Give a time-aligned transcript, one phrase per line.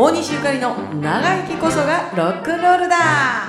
[0.00, 3.48] 大西ゆかりの長生きこそがロックンロールだ。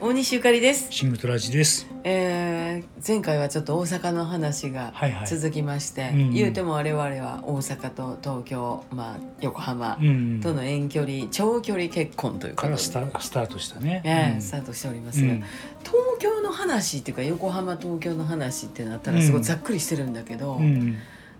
[0.00, 1.86] 大西ゆかりです、シングトラジです。
[2.02, 4.92] えー、前回はちょっと大阪の話が
[5.24, 6.30] 続きまして、うんうん。
[6.32, 12.70] 言うても我々は大阪と東京、まあ、横浜うんとの遠距離長距離結婚ということで。
[12.70, 14.02] からスタスタートしたね。
[14.04, 14.42] ええうん。
[14.42, 15.44] スタートしておりますが、うん。
[15.84, 20.96] 東京の話っていうか横浜東京の話ってなったらすごいざっくりしてるんだけど、うん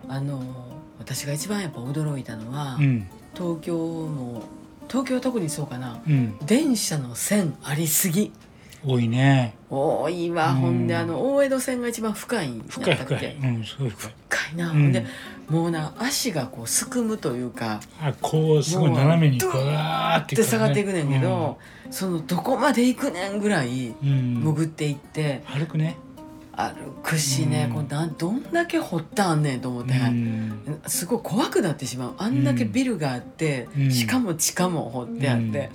[0.08, 0.42] あの
[0.98, 3.06] 私が一番やっぱ驚いたのは、うん。
[3.34, 4.42] 東京も
[4.88, 6.00] 東京は特にそうかな。
[6.06, 6.36] うん。
[6.44, 8.32] 電車の線ありすぎ。
[8.84, 9.54] 多いね。
[9.70, 10.56] 多いわ、うん。
[10.56, 12.94] ほんであの大江戸線が一番深いんやったっけ？
[12.96, 13.36] 深い深い。
[13.36, 14.12] うんすごい深い。
[14.28, 14.72] 深いな、うん。
[14.72, 15.06] ほんで
[15.48, 21.58] もうな足がこうすくむというかあこうすごい斜めにこうわーってで下がっていくねんけど、
[21.90, 25.96] そのどこまで行くねんぐらい潜っていって歩くね。
[26.54, 27.74] 歩くしね、うん。
[27.74, 30.80] こうなんどんだけ掘ったあんねんと思って、うん。
[30.86, 32.14] すごい怖くなってしまう。
[32.18, 33.90] あんだけビルがあって、うん。
[33.90, 35.70] しかも地下も掘ってあって、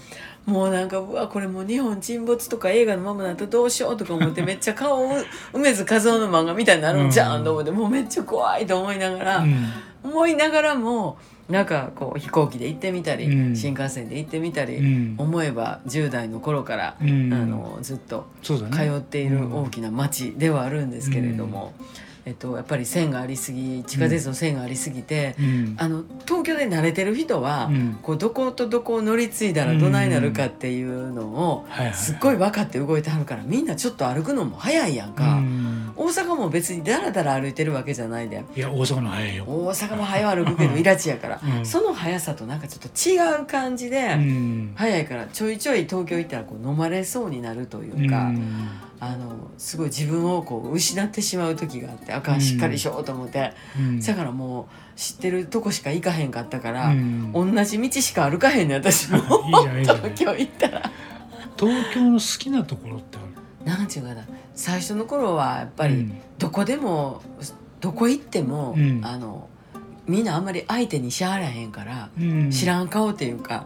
[0.45, 5.11] もうなんかうわこれもう日本沈没とか映画のままだとどうしようとか思って めっちゃ顔を
[5.52, 9.65] 梅津和夫の漫画みたいになるんじゃんと思ってもうめっちゃ怖いと思いながら、うん。
[10.03, 11.17] 思いながらも
[11.49, 13.55] なんかこう飛行機で行ってみたり、うん。
[13.55, 15.15] 新幹線で行ってみたり、うん。
[15.17, 17.33] 思えば10代の頃から、うん。
[17.33, 18.27] あのずっと。
[18.41, 21.73] 通っている大きな町ではあるんですけれども、
[22.25, 25.75] えっと、やっぱり線がありすぎ地下鉄の線がありすぎて、うん。
[25.77, 27.99] あの東京で慣れてる人は、うん。
[28.01, 31.95] こうどことどこを乗り継いだらどないなるかっていうのをはいはい。
[31.95, 35.56] すっごい分かって動いてはるからみんなちょっと歩くのも早いやんか、うん
[36.08, 39.44] 大阪も別にだらだら歩いてるわけじゃないでいや大阪の早いよ。
[39.45, 41.66] 大阪も早歩くけどイラチやから、うん。
[41.66, 44.72] その速さとなんかちょっと違う感じで、うん。
[44.75, 48.27] 早いからちょいちょい東京行ったらこう飲まれそうになるというか。
[48.27, 48.69] うん。
[48.99, 53.99] あのすごい自分をこう失ってしまう時があってあかんしっかりしようと思って、うん。
[53.99, 57.31] だからもう知ってるとこしか行かへんかったから、うん。
[57.33, 59.20] 同じ道しか歩かへんねん私も。
[59.83, 60.92] 東京行ったら。
[61.60, 63.17] 東京の好きなところって。
[63.67, 66.22] なんていうかな最初の頃はやっぱりうん。
[66.39, 67.22] どこでも
[67.82, 69.02] どこ行っても、うん。
[69.04, 69.50] あの
[70.08, 72.50] みんなあんまり相手にしはらへんから、うん。
[72.50, 73.66] 知らん顔っていうか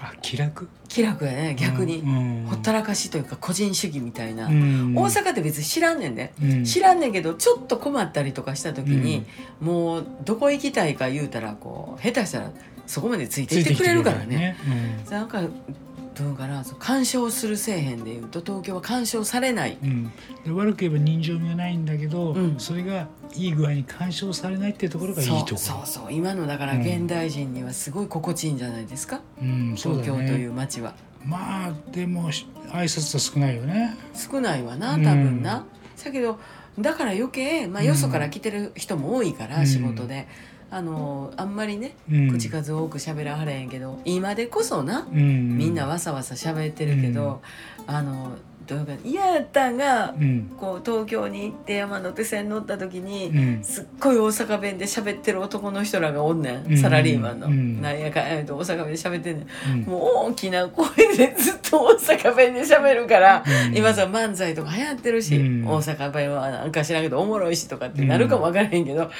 [0.00, 0.68] あ気楽？
[0.88, 2.46] 気楽やね逆に、うん。
[2.48, 4.94] ほったらかしというか個人主義みたいな、うん。
[4.96, 6.64] 大阪って別に知らんねんで、うん。
[6.64, 9.26] 知らんねんけどちょっと困ったりとかした時に、
[9.60, 12.50] もうどこ行きたいか言うたらこう下手したら
[12.86, 14.56] そこまでついていってくれるからね。
[15.10, 15.42] なんか
[16.14, 19.78] どうかな干渉するせえへんで言うと東京は干渉されない。
[19.82, 19.88] うん。
[19.88, 20.12] うん
[20.44, 22.54] で悪く言えば人情味がないんだけど、うん。
[22.58, 25.56] それがいい具合に干渉されないっていうところがいいところ。
[25.56, 26.12] そうそうそう。
[26.12, 26.80] 今のだからうん。
[26.82, 30.94] 現代人にはすごい心地いいんじゃないですか、うん、そう東京という街は。
[31.24, 33.96] まあでもし挨拶は少ないよね。
[34.14, 35.04] 少ないわなうん。
[35.04, 35.64] 多分な、
[36.04, 36.38] だけど
[36.78, 39.66] だから余計、まあ、うんよそから来てる人も多いから、うん。
[39.66, 40.28] 仕事で
[40.74, 42.30] あのあんまりねうん。
[42.32, 45.56] 口数多く喋らはれへんけど今でこそなうん。
[45.56, 47.40] みんなわさわさ喋ってるけど、
[47.86, 48.32] あの
[48.66, 50.52] どういうか嫌やったんがうん。
[50.58, 53.64] こう東京に行って山手線乗った時に、うん。
[53.64, 56.76] すっごい大阪弁で喋ってる男の人らがおんねん、うん。
[56.76, 57.80] サラリーマンの、うん。
[57.80, 59.72] なんやかんやと大阪弁で喋ってんねん。
[59.72, 59.80] うん。
[59.82, 60.86] もう大きな声
[61.16, 63.76] でずっと大阪弁で喋るから、うん。
[63.76, 65.66] 今さ漫才とか流行ってるし、うん。
[65.66, 69.10] 大阪弁はなんか知らんけどおもろいしとかってなるかもわからへんけど、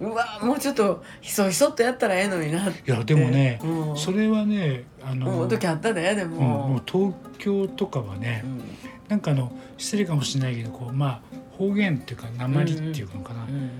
[0.00, 2.90] うわもうちょっとひそひそっとやったらええのになって。
[2.90, 3.96] いやでもね、うん。
[3.96, 8.62] それはねあの思う時あったででうんももう、東京とかはね、うん。
[9.08, 13.70] なんかあの失礼かもしれないけどこうまあ方言っていうか鉛っていうのかな、うん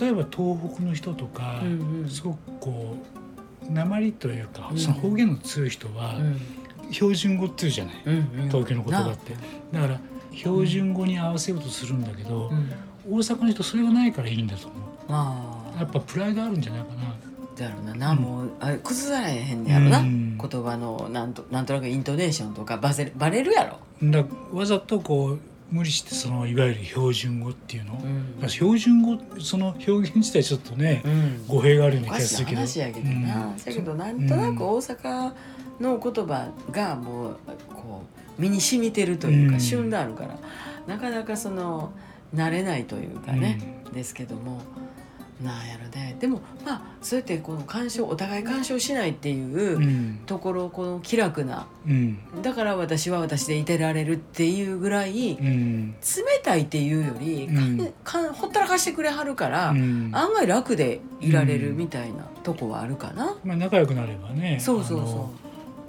[0.00, 2.08] 例えば東北の人とか、うんうん。
[2.08, 2.96] すごくこ
[3.68, 4.78] う鉛というか、うん。
[4.78, 6.14] その方言の強い人は
[6.90, 8.48] 標準語っていうじゃない、うんうん。
[8.48, 9.34] 東京の言葉って。
[9.72, 10.00] だから
[10.32, 13.16] 標準語に合わせようとするんだけどな、うん。
[13.16, 15.10] 大阪の人それがないからいいんだと思う。
[15.10, 17.14] まあやっぱプライドあるんじゃないかな
[17.64, 17.94] だろうな。
[17.94, 20.38] 何も、あれ崩されへんねやろな、うん。
[20.38, 25.38] 言葉のなんとなんとなくイントネーションとかバゼバレるやろ、だわざとこう
[25.70, 28.02] 無理してそのいわゆる標準語っていうの、
[28.42, 28.48] うん。
[28.48, 31.46] 標準語その表現自体ちょっとね、うん。
[31.46, 32.56] 語弊があるような気がするけど。
[32.58, 33.56] 話やけどな、うん。
[33.56, 35.32] だけどなんとなく大阪
[35.80, 37.36] の言葉がもう
[37.72, 38.02] こ
[38.38, 39.60] う身に染みてるというか、うん。
[39.60, 40.38] 旬であるから
[40.86, 41.92] なかなかその
[42.34, 44.62] 慣れないというかね、ですけども
[45.42, 46.16] なんやろね。
[46.20, 49.82] でもまあそうやってこの干渉お互い干渉しないっていううん。
[49.82, 52.18] うんところこの気楽なうん。
[52.42, 55.92] だから私は私でいてられるっていうぐらいうん。
[55.92, 55.98] 冷
[56.42, 57.92] たいっていうより、うん。
[58.04, 60.10] かんほったらかしてくれはるから、うん。
[60.12, 63.36] 案外楽でいられるみたいなとこはあるかな。
[63.44, 65.30] まあ仲良くなればねそうそうそあの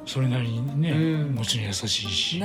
[0.05, 1.35] それなりにね、うん。
[1.35, 2.39] もちろん優しいし。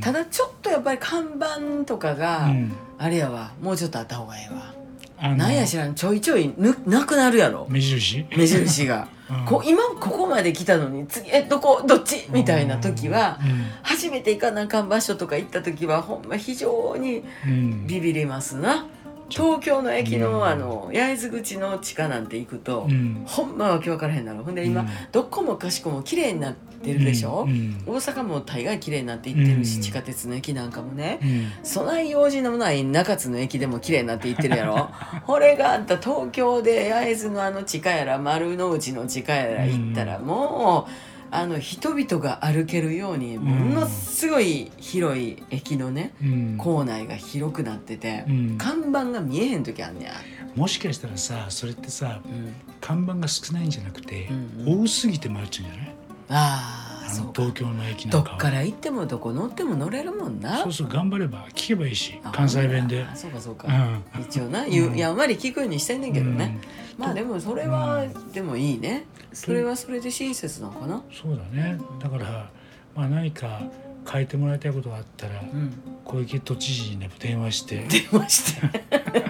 [0.00, 2.72] ただちょっとやっぱり看板とかが、うん。
[2.98, 3.52] あれやわ。
[3.60, 4.81] もうちょっとあった方がええわ。
[5.30, 5.94] なんや知らん。
[5.94, 7.66] ちょいちょいぬなくなるやろ。
[7.70, 8.26] 目印？
[8.36, 9.44] 目印が、 うん。
[9.44, 12.26] こ今ここまで来たのに次えどこどっち？
[12.30, 13.66] みたいな時は、うん。
[13.82, 17.86] 初めて行かなあかん場所とか行った時はほんま非常にうん。
[17.86, 18.86] ビビりますな
[19.32, 20.44] 東京の駅の,、うん。
[20.44, 23.24] あの焼津口の地下なんて行くと、うん。
[23.26, 24.88] ほんまわけ分からへんなのほんで今、うん。
[25.10, 27.82] どこもかしこも綺麗になってるでしょ、うん。
[27.86, 29.82] 大阪も大概綺麗になっていってるし、うん。
[29.82, 31.52] 地下鉄の駅なんかもね、うん。
[31.62, 34.90] そない用事のない中津の駅でも綺麗になっていってるやろ。
[35.26, 46.56] これがあんた東京で焼津のあの地下やら丸の内の地下やら行ったら、もうあの人々が歩けるようにものすごい広い駅のねうん。
[46.58, 48.58] 構内が広くなってて、うん。
[48.58, 50.12] 看板が見えへん時あんねや。
[50.54, 52.54] もしかしたらさそれってさうん。
[52.82, 55.94] 看板が少ないんじゃなくて、うん多すぎて迷っちゃうんじゃない？
[56.28, 58.36] ああの東京の駅などんかは。
[58.36, 60.58] っから行ってもどこ乗っても乗れるもんな。
[60.64, 63.04] そうそう頑張れば聞けばいいしあ関西弁で。
[63.04, 64.22] あそうかそうか、うん。
[64.22, 66.58] 一応な、ゆうんやんわり聞くようにしてんねんけどね、
[66.98, 69.06] まあでもそれは、うでもいいね。
[69.32, 71.02] それはそれで親切なのかな。
[71.10, 71.78] そうだね。
[72.00, 72.50] だから、
[72.94, 73.62] まあ、何か
[74.10, 75.72] 変えてもらいたいことがあったらうん。
[76.04, 77.76] 小池都知事にね電話して。
[77.88, 78.84] 電話して。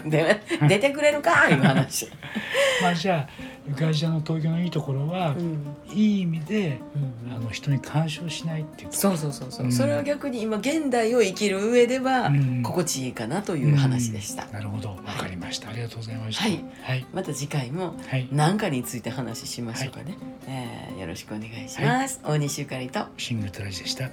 [0.09, 1.49] で出てくれるか？
[1.51, 2.09] いう話、
[2.83, 5.77] まあじゃあ会社の東京のいいところはう、ん。
[5.93, 6.81] いい意味で
[7.27, 7.33] うん。
[7.35, 9.73] あの人に干渉しないっていうそうそうそうそう、うん。
[9.73, 12.63] それは逆に今現代を生きる上ではうん。
[12.63, 14.53] 心地いいかなという話でした、うん。
[14.53, 14.91] なるほど。
[14.91, 16.43] わかりました、ありがとうございました。
[16.45, 16.65] はい。
[16.83, 20.17] はい、また次回もはい、何かについて話しましょうかね、
[20.49, 23.07] えーよろしくお願いします、大西ゆかりと。
[23.17, 24.11] シングルトラジでした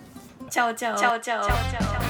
[0.50, 2.09] チャオチャ